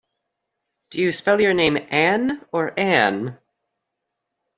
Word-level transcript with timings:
Do 0.89 0.99
you 0.99 1.11
spell 1.11 1.39
your 1.39 1.53
name 1.53 1.77
Ann 1.91 2.43
or 2.51 2.73
Anne? 2.75 3.37